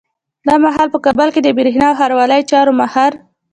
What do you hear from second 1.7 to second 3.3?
او ښاروالۍ چارو ماهر